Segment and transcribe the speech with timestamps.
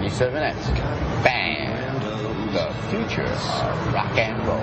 [0.00, 0.74] 97X.
[1.22, 2.52] Bam!
[2.54, 4.56] The future of rock and roll.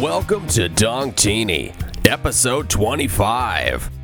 [0.00, 1.74] Welcome to Dongtini,
[2.06, 4.01] episode 25.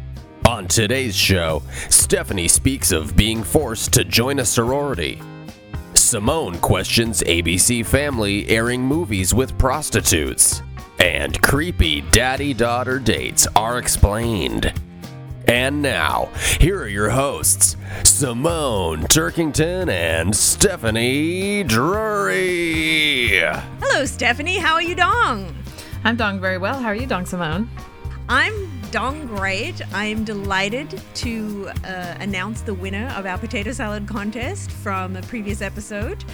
[0.59, 5.23] On today's show, Stephanie speaks of being forced to join a sorority.
[5.95, 10.61] Simone questions ABC Family airing movies with prostitutes.
[10.99, 14.73] And creepy daddy daughter dates are explained.
[15.47, 23.29] And now, here are your hosts, Simone Turkington and Stephanie Drury.
[23.81, 24.59] Hello, Stephanie.
[24.59, 25.55] How are you, Dong?
[26.03, 26.81] I'm Dong very well.
[26.81, 27.71] How are you, Dong Simone?
[28.29, 29.83] I'm Dong Great.
[29.93, 35.61] I'm delighted to uh, announce the winner of our potato salad contest from a previous
[35.61, 36.25] episode.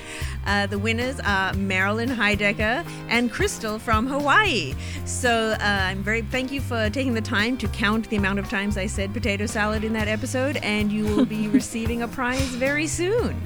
[0.46, 4.74] Uh, the winners are Marilyn Heidecker and Crystal from Hawaii.
[5.04, 8.48] So uh, I'm very thank you for taking the time to count the amount of
[8.48, 12.54] times I said potato salad in that episode, and you will be receiving a prize
[12.54, 13.40] very soon.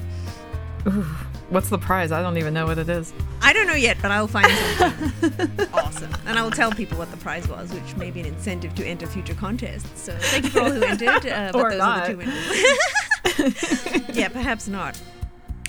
[0.87, 1.05] Ooh,
[1.49, 2.11] what's the prize?
[2.11, 3.13] I don't even know what it is.
[3.41, 4.47] I don't know yet, but I'll find
[4.77, 6.11] something awesome.
[6.25, 8.85] And I will tell people what the prize was, which may be an incentive to
[8.85, 10.01] enter future contests.
[10.01, 11.25] So thank you for all who entered.
[11.25, 12.09] Uh, but Or those not.
[12.09, 14.09] are the two winners.
[14.17, 14.99] yeah, perhaps not.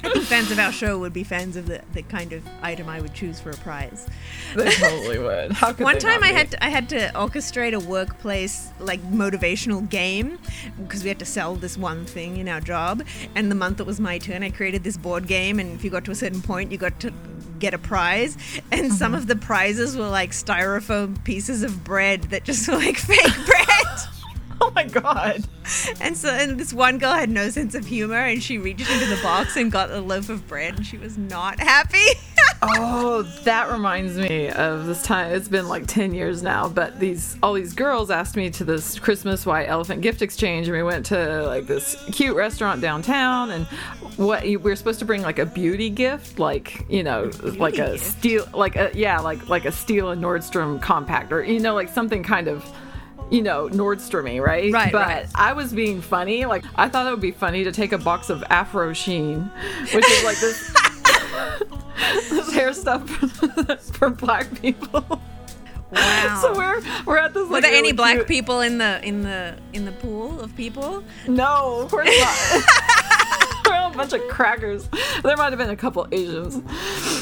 [0.03, 2.89] I think fans of our show would be fans of the, the kind of item
[2.89, 4.07] I would choose for a prize.
[4.55, 5.53] They totally would.
[5.53, 9.89] How could One time I had to, I had to orchestrate a workplace like motivational
[9.89, 10.39] game
[10.79, 13.03] because we had to sell this one thing in our job.
[13.35, 15.59] And the month it was my turn, I created this board game.
[15.61, 17.13] And if you got to a certain point, you got to
[17.59, 18.37] get a prize.
[18.73, 18.95] And mm-hmm.
[18.95, 23.47] some of the prizes were like styrofoam pieces of bread that just were like fake
[23.47, 23.67] bread.
[24.71, 25.45] Oh my god.
[26.01, 29.07] And so, and this one girl had no sense of humor, and she reached into
[29.07, 32.05] the box and got a loaf of bread, and she was not happy.
[32.63, 35.33] Oh, that reminds me of this time.
[35.33, 38.99] It's been like 10 years now, but these all these girls asked me to this
[38.99, 43.65] Christmas White Elephant gift exchange and we went to like this cute restaurant downtown and
[44.19, 47.93] what we were supposed to bring like a beauty gift, like, you know, like a
[47.93, 48.05] gift?
[48.05, 51.89] steel like a yeah, like like a steel and Nordstrom compact or you know like
[51.89, 52.63] something kind of
[53.31, 54.73] you know, Nordstromy, right?
[54.73, 55.27] Right, But right.
[55.35, 56.45] I was being funny.
[56.45, 59.51] Like, I thought it would be funny to take a box of Afro Sheen,
[59.93, 60.73] which is like this
[62.31, 63.09] this hair stuff
[63.93, 65.21] for black people.
[65.93, 66.39] Wow.
[66.41, 67.45] So we're we're at this.
[67.45, 70.55] Like, Were there any black cute- people in the in the in the pool of
[70.57, 71.03] people?
[71.27, 72.63] No, of course not.
[73.67, 74.89] we're all a bunch of crackers.
[75.23, 76.59] There might have been a couple Asians,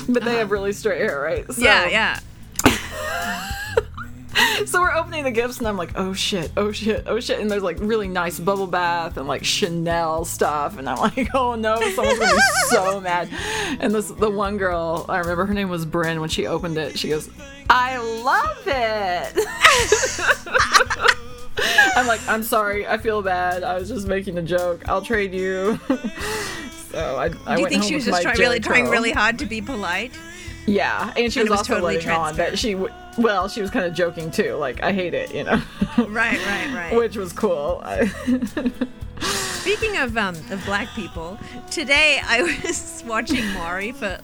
[0.09, 0.53] but they have uh-huh.
[0.53, 1.51] really straight hair, right?
[1.51, 3.45] So, yeah, yeah.
[4.67, 7.51] So we're opening the gifts, and I'm like, oh shit, oh shit, oh shit, and
[7.51, 11.81] there's like really nice bubble bath and like Chanel stuff, and I'm like, oh no,
[11.93, 13.29] someone's gonna be so mad.
[13.81, 16.21] And this the one girl, I remember her name was Bryn.
[16.21, 17.31] When she opened it, she goes,
[17.71, 19.33] I love it.
[21.97, 23.65] I'm like, I'm sorry, I feel bad.
[23.65, 24.89] I was just making a joke.
[24.89, 25.79] I'll trade you.
[26.91, 28.89] so I, I Do you went think home she was just my try, really trying
[28.89, 30.13] really hard to be polite?
[30.67, 33.61] Yeah, and she And was, was also totally letting on that she, w- well, she
[33.61, 34.55] was kind of joking too.
[34.55, 35.61] Like, I hate it, you know,
[35.99, 36.97] Right, right, right.
[36.97, 37.81] which was cool.
[37.85, 38.07] I,
[39.21, 41.39] Speaking of um of black people,
[41.71, 44.19] today I was watching Maury for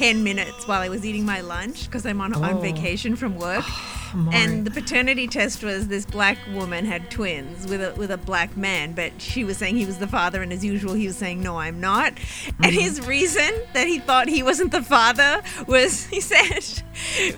[0.00, 2.60] ten minutes while I was eating my lunch because I'm on on Oh.
[2.60, 3.64] vacation from work.
[3.66, 8.16] Oh and the paternity test was this black woman had twins with a with a
[8.16, 11.18] black man, but she was saying he was the father, and as usual, he was
[11.18, 12.14] saying no, I'm not.
[12.62, 12.80] And mm.
[12.80, 16.82] his reason that he thought he wasn't the father was he said,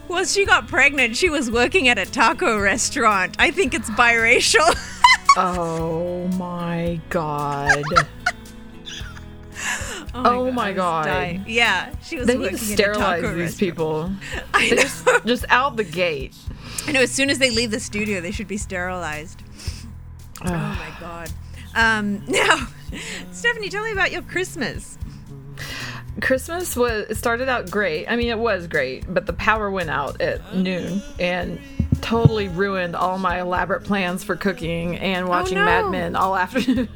[0.06, 1.16] "Well, she got pregnant.
[1.16, 3.34] She was working at a taco restaurant.
[3.40, 4.72] I think it's biracial."
[5.36, 7.82] oh my god!
[10.14, 11.46] Oh my I was God.
[11.46, 13.58] Yeah, she was they need to sterilize these restaurant.
[13.58, 14.12] people.
[14.54, 14.76] I know.
[14.76, 16.36] just, just out the gate.
[16.86, 17.00] I know.
[17.00, 19.42] As soon as they leave the studio, they should be sterilized.
[20.44, 21.30] oh my god.
[21.74, 22.68] Um, now,
[23.30, 24.98] Stephanie, tell me about your Christmas.
[26.20, 28.06] Christmas was started out great.
[28.06, 31.58] I mean, it was great, but the power went out at noon and
[32.03, 35.65] totally ruined all my elaborate plans for cooking and watching no.
[35.65, 36.88] Mad Men all afternoon.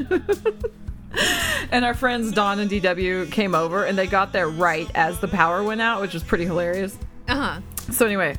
[1.70, 5.29] And our friends Dawn and DW came over and they got there right as the
[5.29, 6.99] power went out, which was pretty hilarious.
[7.29, 7.61] Uh huh.
[7.93, 8.37] So anyway,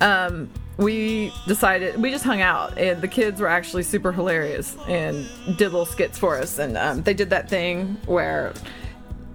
[0.00, 5.28] um, we decided we just hung out, and the kids were actually super hilarious and
[5.56, 6.58] did little skits for us.
[6.58, 8.52] And um, they did that thing where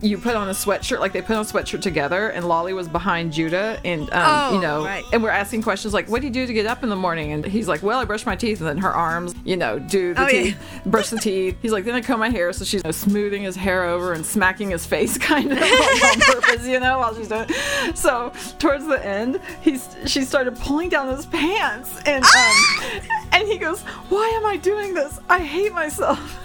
[0.02, 2.88] you put on a sweatshirt, like they put on a sweatshirt together, and Lolly was
[2.88, 5.04] behind Judah, and um, Oh, you know, right.
[5.14, 7.32] and we're asking questions like, "What do you do to get up in the morning?"
[7.32, 10.14] And he's like, "Well, I brush my teeth," and then her arms, you know, do
[10.14, 10.44] the Oh, yeah.
[10.44, 11.58] teeth, brush the teeth.
[11.62, 14.14] He's like, "Then I comb my hair," so she's you know, smoothing his hair over
[14.14, 17.46] and smacking his face, kind of like, on purpose, you know, while she's doing.
[17.50, 17.98] It.
[17.98, 23.02] So towards the end, he's she started pulling down his pants, and um,
[23.32, 25.20] and he goes, "Why am I doing this?
[25.30, 26.42] I hate myself."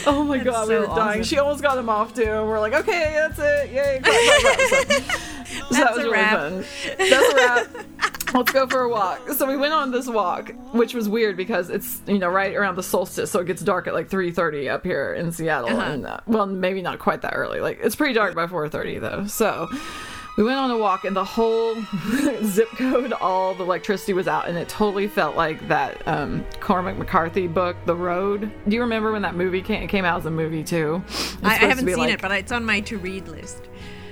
[0.06, 1.22] Oh my god, we so were dying.
[1.22, 2.22] She almost got him off too.
[2.22, 3.70] And we're like, okay, that's it.
[3.72, 4.00] Yay.
[4.04, 4.10] So,
[5.70, 6.38] so that was a really wrap.
[6.38, 6.64] fun.
[6.98, 7.66] That's a wrap.
[8.34, 9.28] Let's go for a walk.
[9.30, 12.74] So we went on this walk, which was weird because it's you know right around
[12.76, 15.80] the solstice, so it gets dark at like 3:30 up here in Seattle, Uh-huh.
[15.92, 17.60] and uh, well, maybe not quite that early.
[17.60, 19.26] Like it's pretty dark by 4:30 though.
[19.26, 19.68] So
[20.36, 21.76] we went on a walk, and the whole
[22.44, 26.96] zip code, all the electricity was out, and it totally felt like that um, Cormac
[26.98, 28.50] McCarthy book, The Road.
[28.68, 31.02] Do you remember when that movie came, it came out as a movie too?
[31.42, 33.62] I, I haven't seen like- it, but it's on my to-read list.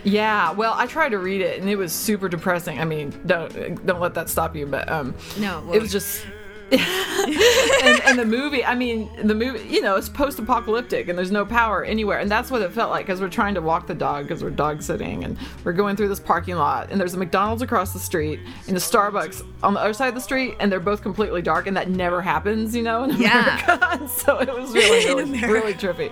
[0.04, 2.78] yeah, well, I tried to read it and it was super depressing.
[2.80, 6.24] I mean, don't don't let that stop you, but um, No, it well- was just.
[7.84, 11.44] and, and the movie, I mean, the movie, you know, it's post-apocalyptic and there's no
[11.44, 14.24] power anywhere, and that's what it felt like because we're trying to walk the dog
[14.24, 17.62] because we're dog sitting and we're going through this parking lot and there's a McDonald's
[17.62, 20.80] across the street and a Starbucks on the other side of the street and they're
[20.80, 23.78] both completely dark and that never happens, you know, in America.
[23.92, 26.10] And so it was really, really, really trippy.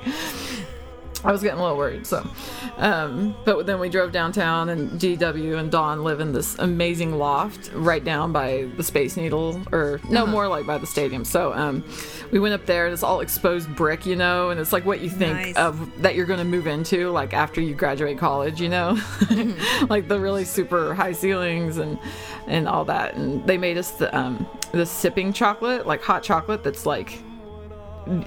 [1.24, 2.06] I was getting a little worried.
[2.06, 2.26] So,
[2.78, 7.70] um, but then we drove downtown, and DW and Dawn live in this amazing loft
[7.74, 10.32] right down by the Space Needle, or no, Uh-huh.
[10.32, 11.24] more like by the stadium.
[11.24, 11.84] So, um,
[12.30, 15.00] we went up there, and it's all exposed brick, you know, and it's like what
[15.00, 15.56] you think Nice.
[15.56, 19.86] of that you're going to move into, like after you graduate college, you know, Mm-hmm.
[19.90, 21.98] like the really super high ceilings and
[22.46, 23.14] and all that.
[23.14, 27.18] And they made us the um, the sipping chocolate, like hot chocolate, that's like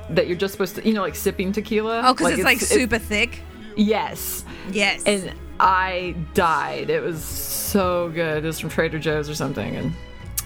[0.10, 2.02] that you're just supposed to, you know, like sipping tequila.
[2.06, 3.40] Oh, because it's like it- super thick.
[3.76, 4.46] yes.
[4.72, 5.04] Yes.
[5.06, 6.90] And I died.
[6.90, 8.44] It was so good.
[8.44, 9.76] It was from Trader Joe's or something.
[9.76, 9.94] And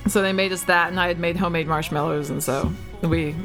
[0.07, 2.29] so they made us that, and I had made homemade marshmallows.
[2.29, 2.71] And so
[3.03, 3.35] we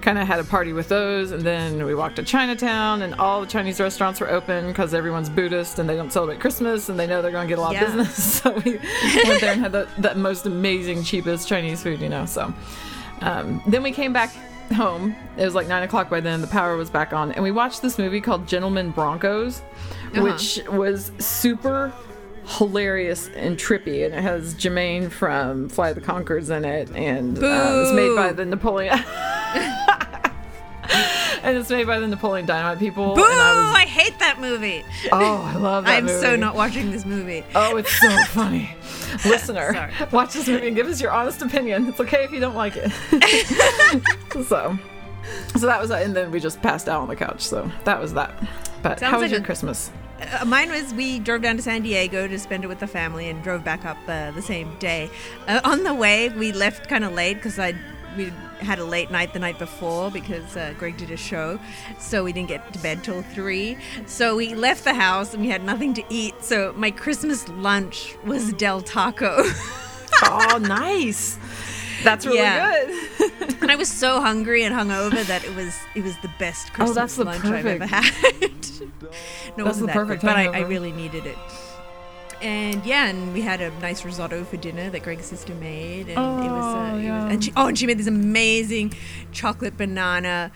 [0.00, 1.32] kind of had a party with those.
[1.32, 5.28] And then we walked to Chinatown, and all the Chinese restaurants were open because everyone's
[5.28, 7.74] Buddhist and they don't celebrate Christmas and they know they're going to get a lot
[7.74, 7.84] Yeah.
[7.84, 8.40] of business.
[8.42, 8.78] So we
[9.28, 12.24] went there and had the, the most amazing, cheapest Chinese food, you know.
[12.24, 12.54] So
[13.20, 14.32] um, then we came back
[14.72, 15.14] home.
[15.36, 16.40] It was like nine o'clock by then.
[16.40, 19.60] The power was back on, and we watched this movie called Gentlemen Broncos,
[20.14, 20.22] Uh-huh.
[20.22, 21.92] which was super
[22.46, 24.04] hilarious and trippy.
[24.04, 28.32] And it has Jermaine from Fly the Conchords in it, and uh, it's made by
[28.32, 28.98] the Napoleon.
[31.42, 33.14] and it's made by the Napoleon Dynamite people.
[33.14, 33.22] Boo!
[33.22, 33.26] I
[33.66, 34.84] was, I hate that movie.
[35.12, 37.44] oh, I love that I'm so not watching this movie.
[37.54, 38.74] Oh, it's so funny.
[39.24, 41.88] Listener, watch this movie and give us your honest opinion.
[41.88, 42.90] It's okay if you don't like it.
[44.46, 44.78] so,
[45.56, 47.42] so that was that, and then we just passed out on the couch.
[47.42, 48.34] So that was that.
[48.82, 49.90] But Sounds how was like your a- Christmas?
[50.20, 53.30] Uh, mine was we drove down to San Diego to spend it with the family
[53.30, 55.08] and drove back up uh, the same day.
[55.48, 57.74] Uh, on the way, we left kind of late because I
[58.16, 61.58] we had a late night the night before because uh, Greg did a show,
[61.98, 63.76] so we didn't get to bed till three.
[64.06, 66.42] So we left the house and we had nothing to eat.
[66.42, 69.42] So my Christmas lunch was Del Taco.
[70.24, 71.38] oh, nice.
[72.02, 72.86] That's really Yeah.
[73.18, 73.52] good.
[73.60, 76.90] and I was so hungry and hungover that it was it was the best Christmas
[76.90, 78.04] Oh, that's the lunch I've ever had.
[78.40, 78.60] no, it
[79.56, 81.36] That's wasn't the that perfect good, but I, I really needed it.
[82.42, 86.10] And yeah, and we had a nice risotto for dinner that Greg's sister made, and
[86.10, 87.24] it was, uh, Oh, it yeah.
[87.24, 88.94] was and she, oh, and she made this amazing
[89.32, 90.50] chocolate banana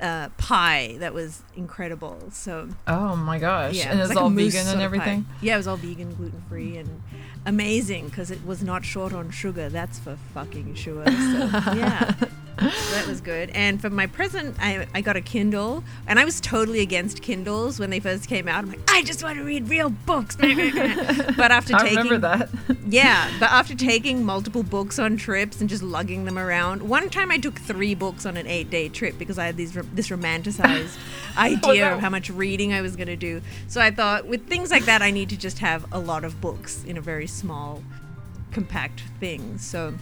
[0.00, 2.18] uh, pie that was incredible.
[2.32, 3.74] So Oh my gosh!
[3.74, 5.26] yeah, and it it's was like all vegan and everything.
[5.40, 7.02] Yeah, it was all vegan, gluten free, and
[7.46, 9.68] amazing because it was not short on sugar.
[9.68, 11.04] That's for fucking sure.
[11.06, 12.14] So, yeah,
[12.60, 13.50] So that was good.
[13.50, 17.78] And for my present, I, I got a Kindle, and I was totally against Kindles
[17.78, 18.64] when they first came out.
[18.64, 20.36] I'm like, I just want to read real books.
[20.36, 20.48] but
[21.50, 22.48] after I taking remember that.
[22.88, 27.30] yeah, but after taking multiple books on trips and just lugging them around, one time
[27.30, 30.98] I took three books on an eight-day trip because I had these this romanticized
[31.36, 33.40] idea that- of how much reading I was going to do.
[33.68, 36.40] So I thought, with things like that, I need to just have a lot of
[36.40, 37.82] books in a very small,
[38.50, 39.58] compact thing.
[39.58, 39.94] So.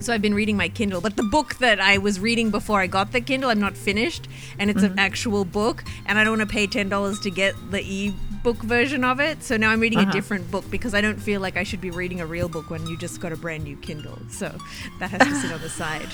[0.00, 2.86] So I've been reading my Kindle, but the book that I was reading before I
[2.86, 6.48] got the Kindle, I'm not finished, and it's an actual book, and I don't want
[6.48, 9.42] to pay ten dollars to get the e-book version of it.
[9.42, 10.12] So now I'm reading a Uh-huh.
[10.12, 12.86] different book because I don't feel like I should be reading a real book when
[12.86, 14.18] you just got a brand new Kindle.
[14.28, 14.54] So
[14.98, 16.08] that has to sit on the side.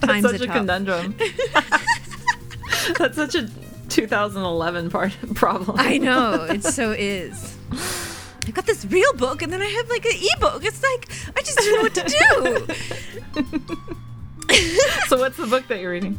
[0.00, 1.14] Times That's such a conundrum.
[2.98, 3.48] That's such a
[3.90, 5.76] 2011 part problem.
[5.78, 7.56] I know it so is.
[8.48, 10.64] I got this real book, and then I have like an e-book.
[10.64, 12.04] It's like I just don't know what to
[14.48, 14.54] do.
[15.08, 16.18] so what's the book that you're reading?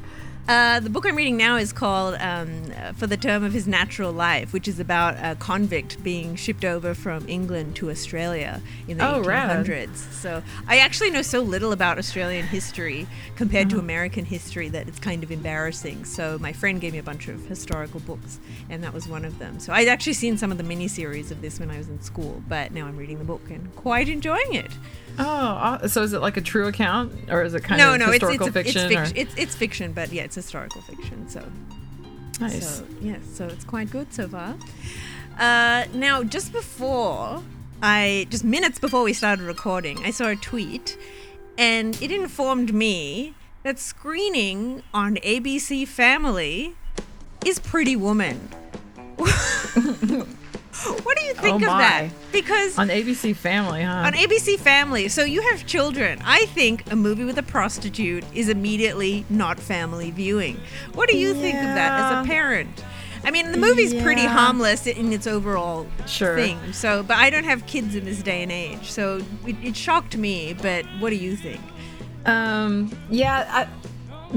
[0.49, 3.67] Uh, the book I'm reading now is called um, uh, For the Term of His
[3.67, 8.97] Natural Life, which is about a convict being shipped over from England to Australia in
[8.97, 9.63] the Oh, rad.
[9.63, 9.95] 1800s.
[10.11, 13.75] So I actually know so little about Australian history compared Uh-huh.
[13.75, 16.03] to American history that it's kind of embarrassing.
[16.03, 18.39] So my friend gave me a bunch of historical books,
[18.71, 19.59] and that was one of them.
[19.59, 22.41] So I'd actually seen some of the miniseries of this when I was in school,
[22.49, 24.71] but now I'm reading the book and quite enjoying it.
[25.19, 28.05] Oh, so is it like a true account, or is it kind no, of no,
[28.05, 28.91] it's, historical it's, a- fiction?
[28.91, 29.11] it's.
[29.15, 31.27] It's, it's fiction, but yeah, it's historical fiction.
[31.27, 31.43] So
[32.39, 32.77] nice.
[32.77, 34.55] So yeah, so it's quite good so far.
[35.37, 37.43] Uh, now, just before
[37.81, 40.97] I, just minutes before we started recording, I saw a tweet,
[41.57, 46.75] and it informed me that screening on ABC Family
[47.45, 48.49] is Pretty Woman.
[51.03, 52.09] what do you think Oh of that?
[52.31, 54.03] Because On ABC Family, huh?
[54.05, 56.19] on ABC Family, so you have children.
[56.25, 60.59] I think a movie with a prostitute is immediately not family viewing.
[60.93, 62.83] What do you think of that as a parent?
[63.23, 66.35] I mean, the movie's pretty harmless in its overall Sure.
[66.37, 66.57] thing.
[66.71, 70.15] So, but I don't have kids in this day and age, so it, it shocked
[70.15, 70.53] me.
[70.53, 71.59] But what do you think?
[72.25, 73.67] Um, yeah, I,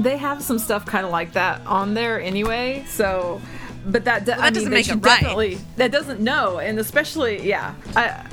[0.01, 2.83] they have some stuff kind of like that on there anyway.
[2.89, 3.41] So,
[3.85, 5.57] but that, I doesn't mean, they make it right.
[5.75, 8.25] That doesn't know, and especially, yeah, I,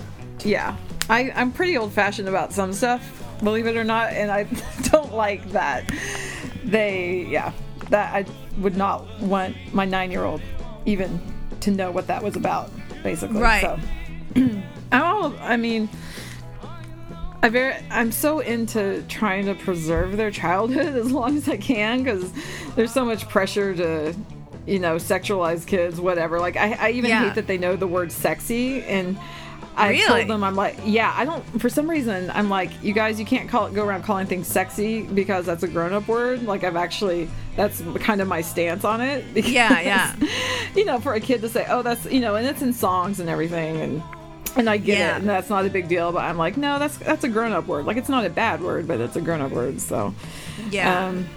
[0.45, 0.77] yeah,
[1.09, 3.03] I, I'm pretty old fashioned about some stuff,
[3.43, 4.45] believe it or not, and I
[4.91, 5.91] don't like that.
[6.65, 7.53] They, yeah,
[7.89, 8.25] that I
[8.61, 10.41] would not want my nine year old
[10.87, 11.21] even
[11.61, 12.71] to know what that was about,
[13.03, 13.41] basically.
[13.41, 13.61] Right.
[13.61, 13.79] So,
[14.93, 15.89] I'm all, I mean.
[17.43, 22.03] I very, I'm so into trying to preserve their childhood as long as I can
[22.03, 22.31] because
[22.75, 24.15] there's so much pressure to,
[24.67, 26.39] you know, sexualize kids, whatever.
[26.41, 27.25] Like, I, I even Yeah.
[27.25, 28.83] hate that they know the word sexy.
[28.85, 29.19] And
[29.77, 30.07] I Really?
[30.07, 33.25] told them, I'm like, yeah, I don't, for some reason, I'm like, you guys, you
[33.25, 36.43] can't call it, go around calling things sexy because that's a grown up word.
[36.43, 39.25] Like, I've actually, that's kind of my stance on it.
[39.33, 40.15] Because, Yeah, yeah.
[40.75, 43.21] You know, for a kid to say, oh, that's, you know, and it's in songs
[43.21, 43.77] and everything.
[43.81, 44.03] And,
[44.57, 45.15] and I get Yeah.
[45.17, 46.11] it, and that's not a big deal.
[46.13, 47.85] But I'm like, no, that's that's a grown up word.
[47.87, 49.81] Like it's not a bad word, but it's a grown up word.
[49.81, 50.13] So,
[50.71, 51.07] Yeah.
[51.07, 51.29] um,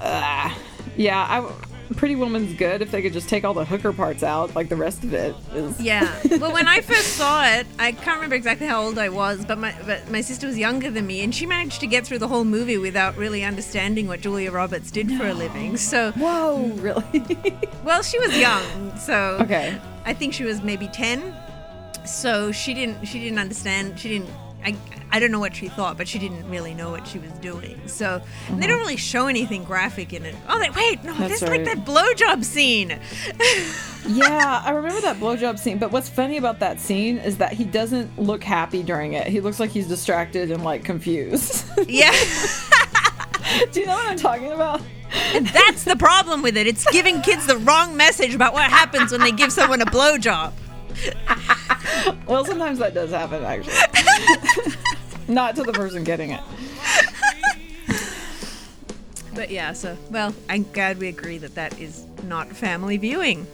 [0.00, 0.54] uh,
[0.96, 1.50] yeah, I,
[1.96, 4.54] Pretty Woman's good if they could just take all the hooker parts out.
[4.54, 5.80] Like the rest of it is.
[5.80, 6.20] Yeah.
[6.38, 9.58] Well, when I first saw it, I can't remember exactly how old I was, but
[9.58, 12.28] my but my sister was younger than me, and she managed to get through the
[12.28, 15.76] whole movie without really understanding what Julia Roberts did for a living.
[15.88, 17.22] So, Whoa, really?
[17.84, 19.78] well, she was young, so okay.
[20.04, 21.34] I think she was maybe ten.
[22.04, 23.98] So she didn't she didn't understand.
[23.98, 24.30] She didn't.
[24.64, 24.76] I,
[25.10, 27.80] I don't know what she thought, but she didn't really know what she was doing.
[27.86, 28.70] So and they mm-hmm.
[28.70, 30.34] don't really show anything graphic in it.
[30.48, 31.76] Oh, they, wait, no, That's there's like right.
[31.76, 32.98] that blowjob scene.
[34.06, 35.78] yeah, I remember that blowjob scene.
[35.78, 39.26] But what's funny about that scene is that he doesn't look happy during it.
[39.26, 41.64] He looks like he's distracted and like confused.
[41.88, 42.12] yeah.
[43.72, 44.80] Do you know what I'm talking about?
[45.32, 46.66] That's the problem with it.
[46.66, 50.52] It's giving kids the wrong message about what happens when they give someone a blowjob.
[52.26, 53.74] Well, sometimes that does happen, actually.
[55.28, 56.40] Not to the person getting it.
[59.34, 63.46] But yeah, so well, I'm glad we agree that that is not family viewing.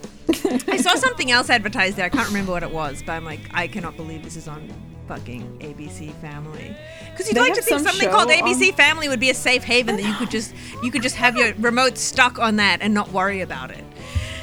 [0.68, 2.06] I saw something else advertised there.
[2.06, 4.72] I can't remember what it was, but I'm like, I cannot believe this is on
[5.08, 6.74] fucking ABC Family.
[7.10, 9.34] Because you'd They like to think some something called ABC on- Family would be a
[9.34, 12.78] safe haven that you could just you could just have your remote stuck on that
[12.80, 13.84] and not worry about it.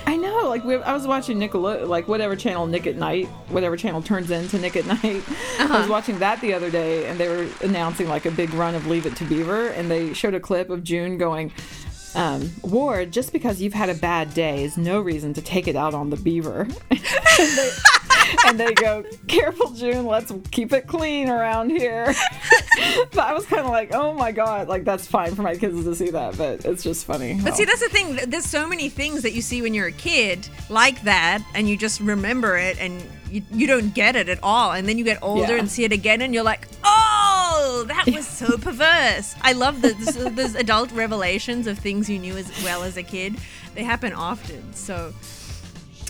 [0.05, 3.77] I know, like we, I was watching Nickelode, like whatever channel Nick at Night, whatever
[3.77, 5.23] channel turns into Nick at Night.
[5.59, 8.75] I was watching that the other day, and they were announcing like a big run
[8.75, 11.51] of Leave It to Beaver, and they showed a clip of June going,
[12.15, 15.75] um, "Ward, just because you've had a bad day is no reason to take it
[15.75, 16.99] out on the beaver." and,
[17.57, 17.71] they,
[18.47, 22.13] and they go, "Careful, June, let's keep it clean around here."
[23.11, 25.83] but I was kind of like, "Oh my god, like that's fine for my kids
[25.83, 27.39] to see that," but it's just funny.
[27.43, 28.19] But see, that's the thing.
[28.27, 31.77] There's so many things that you see when you're a kid like that, and you
[31.77, 34.71] just remember it, and you, you don't get it at all.
[34.71, 35.59] And then you get older Yeah.
[35.59, 39.35] and see it again, and you're like, oh, that was so perverse.
[39.41, 39.97] I love that
[40.35, 43.35] there's adult revelations of things you knew as well as a kid.
[43.75, 44.73] They happen often.
[44.73, 45.13] So,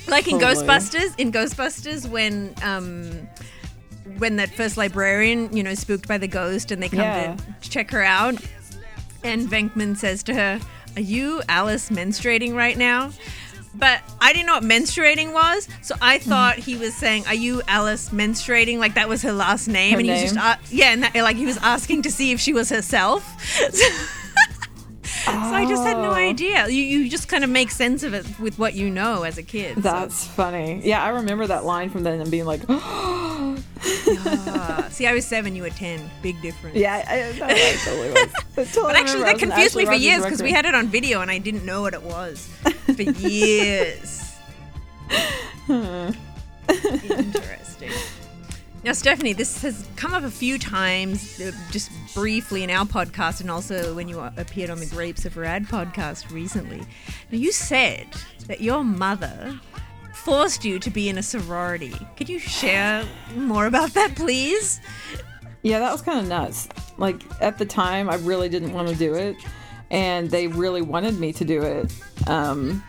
[0.08, 0.66] like in Totally.
[0.68, 3.28] Ghostbusters, in Ghostbusters, when um,
[4.20, 7.36] when that first librarian, you know, spooked by the ghost, and they come Yeah.
[7.62, 8.36] to check her out,
[9.24, 10.60] and Venkman says to her,
[10.96, 13.12] Are you Alice menstruating right now?
[13.74, 16.30] But I didn't know what menstruating was, so I Mm-hmm.
[16.30, 20.00] thought he was saying, "Are you Alice menstruating?" Like that was her last name, Her
[20.00, 22.42] and he was just, uh, yeah, and that, like he was asking to see if
[22.42, 23.24] she was herself.
[23.72, 26.14] so I just had no Oh.
[26.16, 26.68] idea.
[26.68, 29.44] You you just kind of make sense of it with what you know as a
[29.44, 29.76] kid.
[29.76, 30.82] so- That's funny.
[30.84, 32.62] Yeah, I remember that line from then and being like,
[34.08, 36.10] Ah, see, I was seven, you were ten.
[36.22, 36.76] Big difference.
[36.76, 38.34] Yeah, I, I, no, I totally was.
[38.58, 40.88] Until But I actually, that confused me for Rogers' years because we had it on
[40.88, 42.50] video and I didn't know what it was
[42.96, 44.36] for years.
[45.70, 47.92] Interesting.
[48.84, 53.40] Now, Stephanie, this has come up a few times, uh, just briefly in our podcast,
[53.40, 56.80] and also when you appeared on the Grapes of Rad podcast recently.
[56.80, 58.08] Now, you said
[58.48, 59.60] that your mother
[60.14, 61.94] forced you to be in a sorority.
[62.18, 64.80] Could you share more about that, please?
[65.64, 66.68] Yeah, that was kind of nuts.
[66.98, 69.36] Like at the time, I really didn't want to do it,
[69.90, 71.94] and they really wanted me to do it
[72.28, 72.84] um,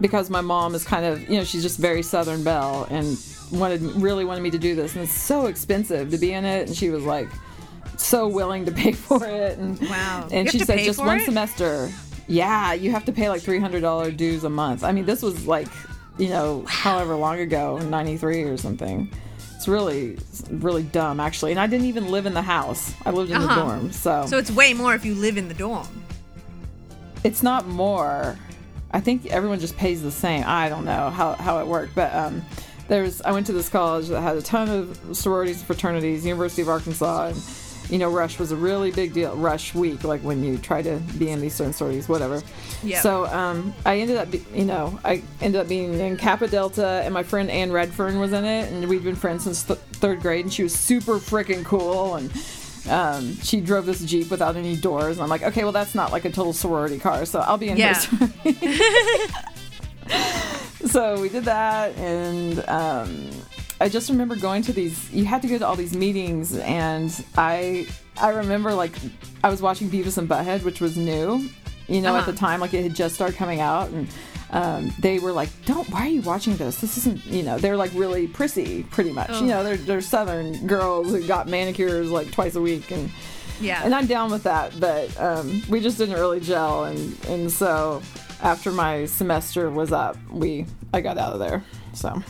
[0.00, 3.16] because my mom is kind of, you know, she's just very Southern Belle and
[3.52, 6.68] wanted really wanted me to do this, and it's so expensive to be in it,
[6.68, 7.28] and she was like
[7.96, 10.28] so willing to pay for it, and Wow.
[10.32, 11.24] And she said just one it?
[11.24, 11.90] semester.
[12.28, 14.84] Yeah, you have to pay like three hundred dollar dues a month.
[14.84, 15.68] I mean, this was like,
[16.18, 19.08] you know, however long ago, ninety three or something.
[19.56, 20.18] It's really,
[20.50, 21.52] really dumb actually.
[21.52, 22.94] And I didn't even live in the house.
[23.06, 23.62] I lived in the Uh-huh.
[23.62, 25.86] dorm, so, So it's way more if you live in the dorm.
[27.24, 28.36] it's not more.
[28.90, 30.42] I think everyone just pays the same.
[30.46, 32.42] I don't know how, how it worked, but um,
[32.88, 33.22] there's.
[33.22, 36.68] I went to this college that had a ton of sororities and fraternities, University of
[36.68, 37.36] Arkansas, and
[37.92, 39.36] you know, Rush was a really big deal.
[39.36, 42.42] Rush Week, like when you try to be in these certain sororities, whatever.
[42.82, 43.00] Yeah.
[43.02, 47.02] So um, I ended up, be, you know, I ended up being in Kappa Delta,
[47.04, 50.20] and my friend Ann Redfern was in it, and we'd been friends since th- third
[50.22, 52.30] grade, and she was super freaking cool, and
[52.88, 56.12] um, she drove this Jeep without any doors, and I'm like, okay, well, that's not
[56.12, 57.94] like a total sorority car, so I'll be in Yeah.
[57.94, 58.28] her
[60.86, 63.28] so we did that, and um,
[63.82, 65.10] I just remember going to these.
[65.12, 67.86] You had to go to all these meetings, and I
[68.20, 68.92] I remember like
[69.44, 71.48] I was watching Beavis and Butthead, which was new,
[71.88, 72.30] you know, at Uh-huh.
[72.32, 74.06] the time, like it had just started coming out, and
[74.50, 76.76] um, they were like, "Don't, why are you watching this?
[76.80, 79.30] This isn't, you know." They're like really prissy, pretty much.
[79.40, 83.10] You know, they're they're Southern girls who got manicures like twice a week, and
[83.60, 83.82] Yeah.
[83.84, 88.00] and I'm down with that, but um, we just didn't really gel, and and so
[88.42, 91.64] after my semester was up, we I got out of there.
[91.94, 92.22] So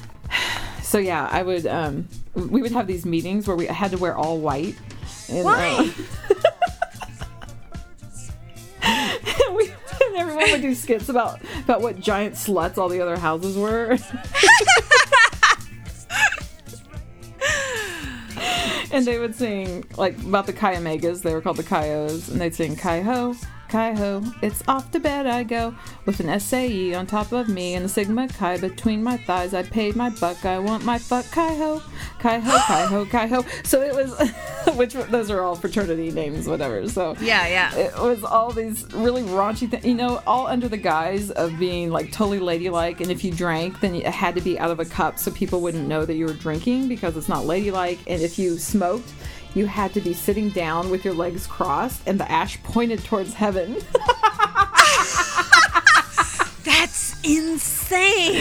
[0.92, 4.14] so yeah, I would um, we would have these meetings where we had to wear
[4.14, 4.76] all white.
[5.30, 5.90] And, Why?
[8.82, 9.70] uh, we,
[10.04, 13.92] and everyone would do skits about about what giant sluts all the other houses were.
[18.92, 21.22] and they would sing like about the Chi Omegas.
[21.22, 23.34] They were called the Chi O's, and they'd sing Kai Ho,
[23.72, 24.22] Kai Ho.
[24.42, 27.88] It's off to bed I go with an SAE on top of me and a
[27.88, 29.54] Sigma Chi between my thighs.
[29.54, 30.44] I paid my buck.
[30.44, 31.82] I want my fuck Kai Ho,
[32.18, 33.42] Kai Ho, Kai Ho, Kai Ho.
[33.64, 34.14] So it was,
[34.76, 36.86] which those are all fraternity names, whatever.
[36.86, 37.74] So yeah, yeah.
[37.74, 41.88] it was all these really raunchy things, you know, all under the guise of being
[41.88, 43.00] like totally ladylike.
[43.00, 45.62] And if you drank, then it had to be out of a cup so people
[45.62, 48.00] wouldn't know that you were drinking because it's not ladylike.
[48.06, 49.14] And if you smoked,
[49.54, 53.34] you had to be sitting down with your legs crossed and the ash pointed towards
[53.34, 53.76] heaven.
[56.64, 58.34] That's insane.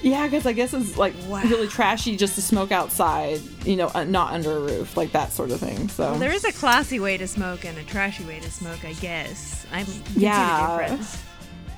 [0.00, 1.42] yeah, because I guess it's like Wow.
[1.42, 5.32] really trashy just to smoke outside, you know, uh, not under a roof, like that
[5.32, 5.88] sort of thing.
[5.88, 8.84] So Well, there is a classy way to smoke and a trashy way to smoke,
[8.84, 9.66] I guess.
[9.72, 10.98] I can see Yeah.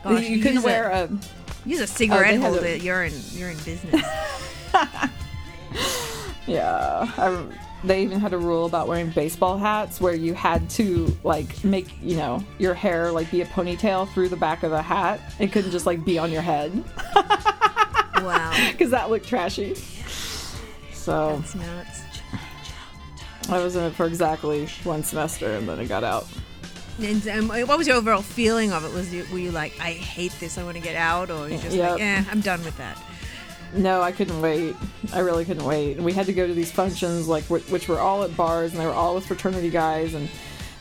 [0.05, 1.19] Gosh, you couldn't wear a, a
[1.69, 2.65] use a cigarette holder.
[2.65, 4.05] a- You're in you're in business.
[6.47, 7.45] Yeah, I,
[7.85, 11.89] they even had a rule about wearing baseball hats where you had to like make
[12.03, 15.21] you know your hair like be a ponytail through the back of the hat.
[15.39, 16.73] It couldn't just like be on your head
[18.17, 19.75] wow, because that looked trashy.
[20.93, 22.03] So that's nuts.
[23.49, 26.27] I was in it for exactly one semester and then it got out.
[27.01, 28.93] And um, what was your overall feeling of it?
[28.93, 31.57] Was you, were you like, I hate this, I want to get out, or you
[31.57, 31.93] just Yep.
[31.93, 32.99] like, eh, I'm done with that?
[33.75, 34.75] No, I couldn't wait.
[35.13, 35.97] I really couldn't wait.
[35.97, 38.81] And we had to go to these functions, like which were all at bars, and
[38.81, 40.29] they were all with fraternity guys, and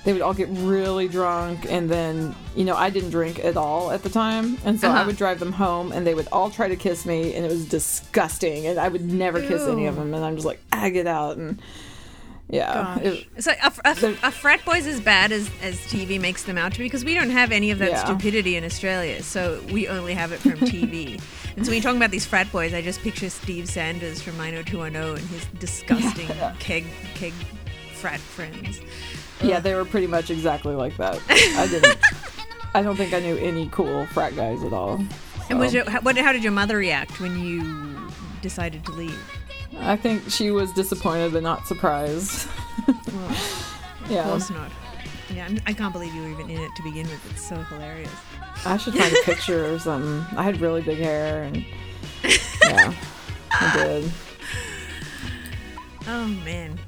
[0.05, 1.65] they would all get really drunk.
[1.69, 4.91] And then, you know, I didn't drink at all at the time, and so I
[4.97, 5.03] Uh-huh.
[5.07, 7.65] would drive them home, and they would all try to kiss me, and it was
[7.65, 8.65] disgusting.
[8.65, 11.37] And I would never kiss any of them, and I'm just like, I get out,
[11.37, 11.59] and
[12.49, 16.43] yeah, it- It's like a, a, a frat boy's as bad as, as TV makes
[16.43, 18.03] them out to be because we don't have any of that Yeah.
[18.05, 21.21] stupidity in Australia, so we only have it from TV.
[21.55, 24.35] and so when you're talking about these frat boys, I just picture Steve Sanders from
[24.37, 26.27] 90210 and his disgusting
[26.59, 26.85] keg
[27.15, 27.33] keg
[27.93, 28.81] frat friends.
[29.41, 31.19] yeah, they were pretty much exactly like that.
[31.29, 31.97] I didn't.
[32.73, 35.03] I don't think I knew any cool frat guys at all.
[35.49, 38.09] And was So- your, how, what, how did your mother react when you
[38.41, 39.19] decided to leave?
[39.77, 42.47] I think she was disappointed but not surprised.
[42.87, 42.97] Well,
[44.09, 44.21] yeah.
[44.21, 44.71] of course not.
[45.33, 47.31] Yeah, I'm, I can't believe you were even in it to begin with.
[47.31, 48.11] It's so hilarious.
[48.65, 50.25] I should find a picture or something.
[50.37, 51.57] I had really big hair and
[52.63, 52.93] yeah,
[53.51, 54.11] I did.
[56.07, 56.79] Oh man.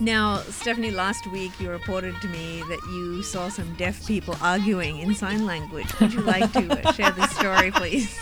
[0.00, 4.98] Now, Stephanie, last week you reported to me that you saw some deaf people arguing
[4.98, 5.86] in sign language.
[6.00, 8.18] Would you like to share this story, please?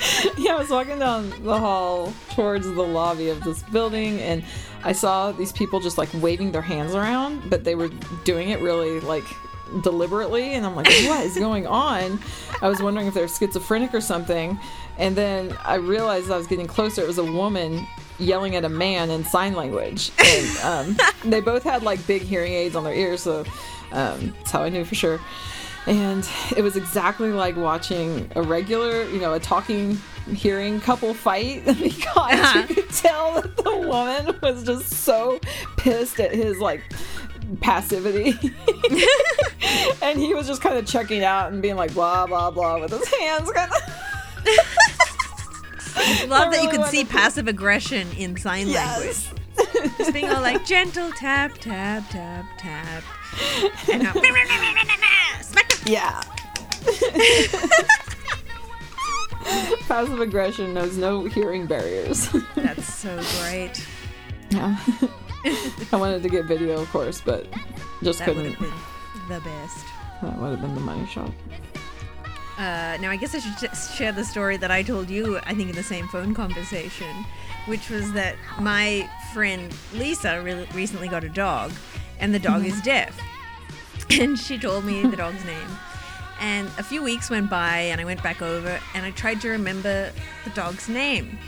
[0.38, 4.44] yeah, I was walking down the hall towards the lobby of this building, and
[4.82, 7.90] I saw these people just like waving their hands around, but they were
[8.24, 9.24] doing it really like
[9.82, 12.18] deliberately, and I'm like, what is going on?
[12.62, 14.58] I was wondering if they're schizophrenic or something,
[14.98, 17.02] and then I realized I was getting closer.
[17.02, 17.86] It was a woman
[18.18, 20.96] yelling at a man in sign language, and um,
[21.30, 23.44] they both had like big hearing aids on their ears, so
[23.92, 25.20] um, that's how I knew for sure
[25.86, 29.98] and it was exactly like watching a regular, you know, a talking,
[30.34, 32.66] hearing couple fight because uh-huh.
[32.68, 35.40] you could tell that the woman was just so
[35.76, 36.82] pissed at his like
[37.60, 38.30] passivity.
[40.02, 42.90] and he was just kind of checking out and being like blah blah blah with
[42.90, 43.78] his hands kind of
[46.28, 49.32] Love that you could see passive aggression in sign yes.
[49.34, 49.96] language.
[49.98, 53.02] Just being all like gentle tap tap tap tap.
[53.90, 54.12] And now,
[55.90, 56.22] yeah.
[59.88, 62.30] Passive aggression knows no hearing barriers.
[62.54, 63.84] That's so great.
[64.50, 64.76] Yeah.
[65.92, 67.46] I wanted to get video, of course, but
[68.02, 68.44] just that couldn't.
[68.60, 69.86] Would have been the best.
[70.22, 71.32] That would have been the money shot.
[72.58, 75.54] Uh, now, I guess I should just share the story that I told you, I
[75.54, 77.24] think, in the same phone conversation,
[77.66, 81.72] which was that my friend Lisa re- recently got a dog,
[82.18, 83.18] and the dog is deaf.
[84.20, 85.68] And she told me the dog's name.
[86.40, 89.50] And a few weeks went by, and I went back over and I tried to
[89.50, 90.10] remember
[90.44, 91.38] the dog's name.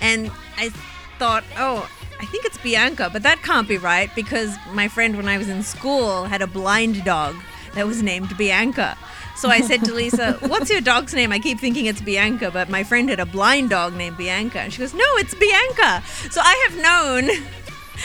[0.00, 0.70] And I
[1.18, 1.88] thought, oh,
[2.20, 5.48] I think it's Bianca, but that can't be right because my friend, when I was
[5.48, 7.36] in school, had a blind dog
[7.74, 8.98] that was named Bianca.
[9.36, 11.32] So I said to Lisa, What's your dog's name?
[11.32, 14.60] I keep thinking it's Bianca, but my friend had a blind dog named Bianca.
[14.60, 16.02] And she goes, No, it's Bianca.
[16.30, 17.46] So I have known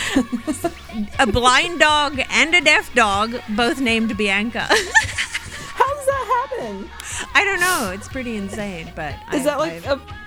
[1.19, 4.62] a blind dog and a deaf dog, both named Bianca.
[4.69, 6.89] How does that happen?
[7.34, 7.91] I don't know.
[7.93, 10.01] It's pretty insane, but is I, that like I've...
[10.01, 10.25] a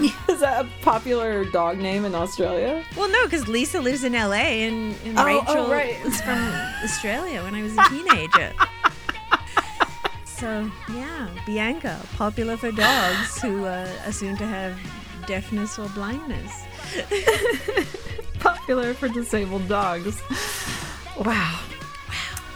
[0.32, 2.84] is that a popular dog name in Australia?
[2.96, 5.94] Well, no, because Lisa lives in LA and, and oh, Rachel oh, right.
[6.06, 6.38] is from
[6.82, 8.52] Australia when I was a teenager.
[10.24, 14.78] so yeah, Bianca, popular for dogs who uh, are soon to have
[15.26, 16.64] deafness or blindness.
[18.60, 20.22] Popular for disabled dogs.
[21.18, 21.60] Wow.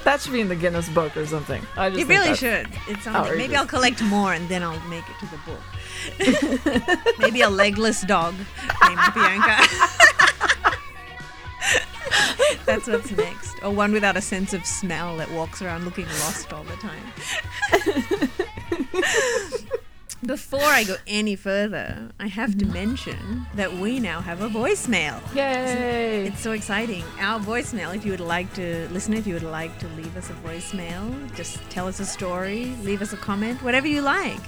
[0.04, 1.62] That should be in the Guinness Book or something.
[1.76, 2.68] I just it really should.
[2.86, 5.60] It's on Maybe I'll collect more and then I'll make it to the book.
[7.18, 9.56] Maybe a legless dog named Bianca.
[12.66, 13.54] That's what's next.
[13.62, 17.12] Or one without a sense of smell that walks around looking lost all the time.
[20.26, 25.20] Before I go any further, I have to mention that we now have a voicemail.
[25.34, 26.26] Yay!
[26.26, 27.04] It's so exciting.
[27.20, 30.30] Our voicemail, if you would like to listen, if you would like to leave us
[30.30, 34.40] a voicemail, just tell us a story, leave us a comment, whatever you like.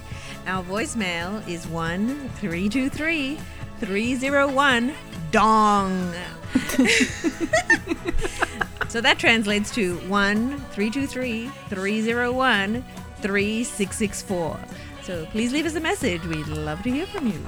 [0.47, 3.37] Our voicemail is 1 323
[3.79, 4.93] 301
[5.29, 6.13] DONG.
[8.89, 12.83] so that translates to 1 323 301
[13.21, 14.59] 3664.
[15.07, 16.21] So please leave us a message.
[16.25, 17.41] We'd love to hear from you.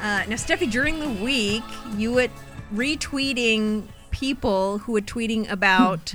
[0.00, 1.62] Uh, now, Steffi, during the week,
[1.96, 2.26] you were
[2.74, 6.12] retweeting people who were tweeting about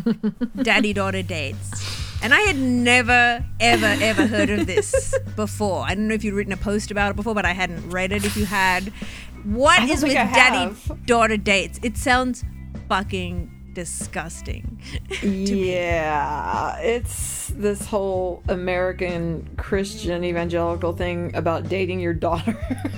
[0.62, 1.72] daddy daughter dates.
[2.22, 5.86] And I had never, ever, ever heard of this before.
[5.86, 8.12] I don't know if you'd written a post about it before, but I hadn't read
[8.12, 8.92] it if you had.
[9.46, 11.80] What is with daddy daughter dates?
[11.82, 12.44] It sounds
[12.89, 14.80] fucking disgusting.
[15.22, 22.58] yeah, it's this whole American Christian evangelical thing about dating your daughter.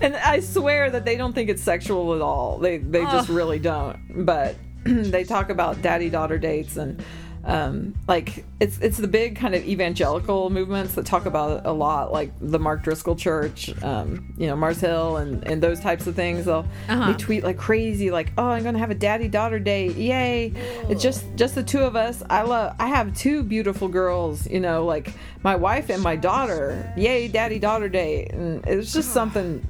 [0.00, 2.58] and I swear that they don't think it's sexual at all.
[2.58, 4.24] They they just really don't.
[4.24, 7.02] But they talk about daddy daughter dates and
[7.44, 12.12] um, like it's it's the big kind of evangelical movements that talk about a lot,
[12.12, 16.14] like the Mark Driscoll Church, um, you know, Mars Hill, and and those types of
[16.14, 16.44] things.
[16.44, 17.12] They'll uh-huh.
[17.12, 20.52] they tweet like crazy, like, "Oh, I'm gonna have a daddy daughter date, yay!"
[20.88, 22.22] It's just just the two of us.
[22.30, 22.76] I love.
[22.78, 26.92] I have two beautiful girls, you know, like my wife and my daughter.
[26.96, 29.66] Yay, daddy daughter date, and it's just something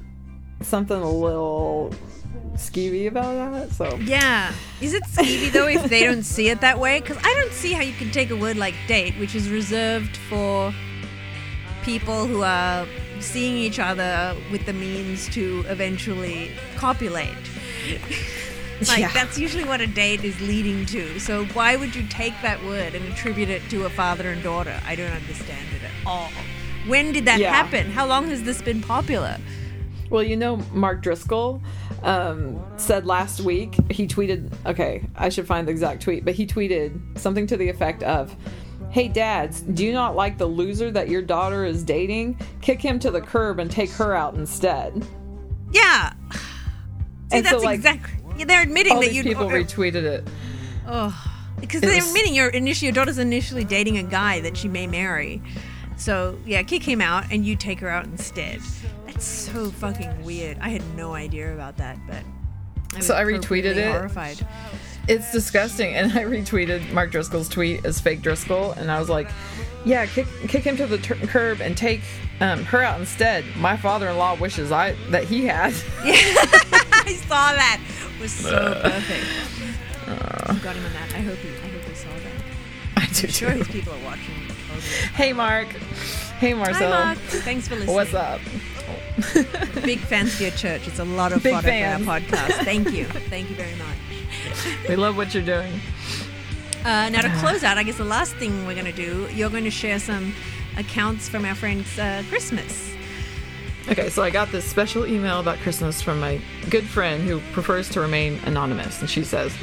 [0.61, 1.93] something a little
[2.55, 3.71] skeevy about that.
[3.71, 6.99] So yeah, is it skeevy though if they don't see it that way?
[6.99, 10.17] Because I don't see how you can take a word like date, which is reserved
[10.17, 10.73] for
[11.83, 12.87] people who are
[13.19, 17.29] seeing each other with the means to eventually copulate.
[18.87, 19.11] like yeah.
[19.13, 21.19] that's usually what a date is leading to.
[21.19, 24.79] So why would you take that word and attribute it to a father and daughter?
[24.85, 26.29] I don't understand it at all.
[26.87, 27.53] When did that yeah.
[27.53, 27.89] happen?
[27.91, 29.37] How long has this been popular?
[30.13, 31.59] Well, you know, Mark Driscoll
[32.03, 36.45] um, said last week, he tweeted, okay, I should find the exact tweet, but he
[36.45, 38.35] tweeted something to the effect of,
[38.91, 42.39] Hey dads, do you not like the loser that your daughter is dating?
[42.61, 45.03] Kick him to the curb and take her out instead.
[45.71, 46.13] Yeah.
[46.31, 46.37] See,
[47.31, 48.45] And so, that's like, exactly.
[48.45, 50.27] They're admitting that you people retweeted it.
[50.87, 51.11] Oh,
[51.59, 54.67] because It they're was- admitting your initially your daughter's initially dating a guy that she
[54.67, 55.41] may marry.
[55.97, 58.61] So yeah, kick him out and you take her out instead.
[59.23, 60.57] That's so fucking weird.
[60.59, 62.23] I had no idea about that, but
[62.93, 63.89] was So I retweeted it.
[63.89, 64.45] Horrified.
[65.07, 65.95] It's disgusting.
[65.95, 69.29] And I retweeted Mark Driscoll's tweet as fake Driscoll, and I was like,
[69.85, 72.01] "Yeah, kick kick him to the tur curb and take
[72.41, 75.73] um, her out instead." My father-in-law wishes I that he had.
[76.03, 77.79] I saw that.
[78.15, 79.25] It was so perfect.
[80.05, 80.53] Uh.
[80.55, 81.13] Got him on that.
[81.15, 81.47] I hope he.
[81.47, 82.97] I hope he saw that.
[82.97, 83.55] I do I'm sure too.
[83.55, 84.35] his people are watching.
[85.15, 85.69] Hey, Mark.
[86.39, 86.91] Hey, Marcel.
[86.91, 87.17] Hi, Mark.
[87.19, 87.95] Thanks for listening.
[87.95, 88.41] What's up?
[89.83, 90.87] Big fans for your church.
[90.87, 92.05] It's a lot of Big fodder fans.
[92.05, 92.63] for our podcast.
[92.63, 93.05] Thank you.
[93.29, 94.87] Thank you very much.
[94.89, 95.73] We love what you're doing.
[96.85, 99.49] Uh, now to close out, I guess the last thing we're going to do, you're
[99.49, 100.33] going to share some
[100.77, 102.91] accounts from our friend's uh, Christmas.
[103.89, 107.89] Okay, so I got this special email about Christmas from my good friend who prefers
[107.89, 109.53] to remain anonymous, and she says,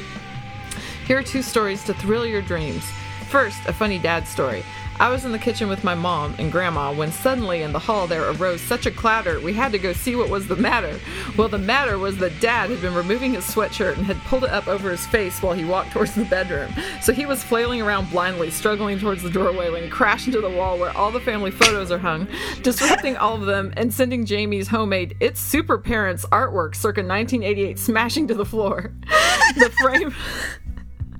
[1.07, 2.83] Here are two stories to thrill your dreams.
[3.29, 4.63] First, a funny dad story.
[4.99, 8.07] I was in the kitchen with my mom and grandma when suddenly in the hall
[8.07, 10.99] there arose such a clatter we had to go see what was the matter.
[11.37, 14.51] Well, the matter was that dad had been removing his sweatshirt and had pulled it
[14.51, 16.73] up over his face while he walked towards the bedroom.
[17.01, 20.49] So he was flailing around blindly, struggling towards the doorway when he crashed into the
[20.49, 22.27] wall where all the family photos are hung,
[22.61, 28.27] disrupting all of them and sending Jamie's homemade It's Super Parents artwork circa 1988 smashing
[28.27, 28.93] to the floor.
[29.55, 30.13] the frame.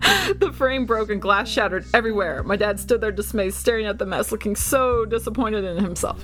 [0.39, 2.43] The frame broke and glass shattered everywhere.
[2.43, 6.23] My dad stood there dismayed, staring at the mess, looking so disappointed in himself.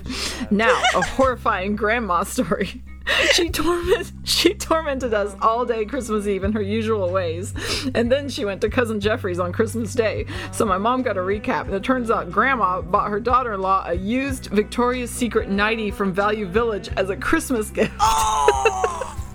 [0.50, 2.82] Now, a horrifying grandma story.
[3.32, 7.54] She torment she tormented us all day Christmas Eve in her usual ways.
[7.94, 10.26] And then she went to cousin Jeffrey's on Christmas Day.
[10.52, 13.94] So my mom got a recap, and it turns out grandma bought her daughter-in-law a
[13.94, 17.94] used Victoria's Secret nightie from Value Village as a Christmas gift.
[17.98, 19.14] Oh!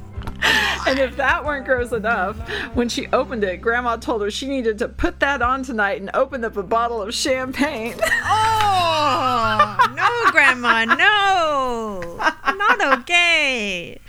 [0.86, 2.38] And if that weren't gross enough,
[2.76, 6.10] when she opened it, Grandma told her she needed to put that on tonight and
[6.14, 7.96] opened up a bottle of champagne.
[8.26, 12.18] Oh, no, Grandma, no.
[12.18, 14.00] Not okay.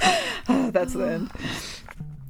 [0.46, 1.30] That's the end.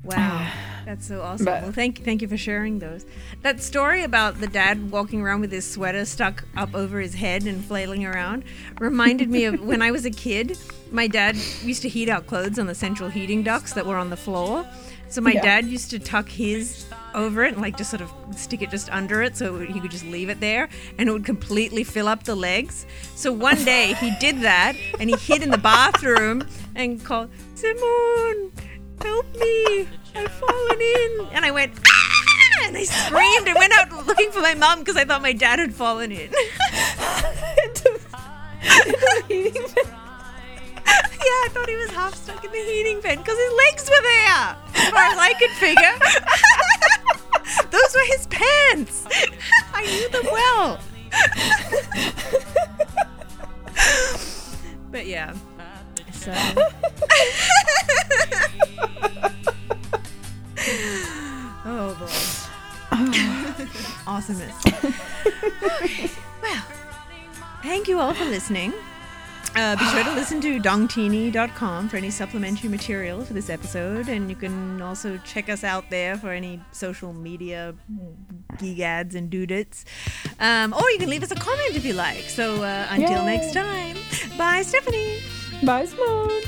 [0.04, 0.50] Wow.
[0.88, 1.44] That's so awesome.
[1.44, 3.04] But- well, thank thank you for sharing those.
[3.42, 7.42] That story about the dad walking around with his sweater stuck up over his head
[7.42, 8.42] and flailing around
[8.80, 10.56] reminded me of when I was a kid.
[10.90, 14.08] My dad used to heat our clothes on the central heating ducts that were on
[14.08, 14.66] the floor.
[15.10, 15.42] So my Yeah.
[15.42, 18.88] dad used to tuck his over it and like just sort of stick it just
[18.90, 22.22] under it so he could just leave it there and it would completely fill up
[22.24, 22.86] the legs.
[23.14, 28.52] So one day he did that and he hid in the bathroom and called, Simone,
[29.02, 29.86] help me,
[30.18, 31.28] I've fallen in.
[31.32, 32.08] And I went, ah!
[32.64, 35.58] and I screamed and went out looking for my mom because I thought my dad
[35.58, 36.30] had fallen in.
[36.30, 36.34] yeah,
[41.44, 44.56] I thought he was half stuck in the heating vent because his legs were there,
[44.74, 45.98] as far as I could figure.
[47.70, 49.06] Those were his pants.
[49.72, 50.80] I knew them well.
[54.90, 55.34] but yeah.
[56.12, 56.32] So.
[64.18, 64.64] Awesomeness.
[66.42, 66.64] well,
[67.62, 68.72] thank you all for listening.
[69.54, 74.28] Uh, be sure to listen to dongtini.com for any supplementary material for this episode, and
[74.28, 77.76] you can also check us out there for any social media
[78.58, 79.84] gig ads and doodits.
[80.40, 82.24] Um, or you can leave us a comment if you like.
[82.24, 83.36] So uh, until Yay.
[83.36, 83.96] next time,
[84.36, 85.20] bye, Stephanie.
[85.62, 86.42] Bye, Simone.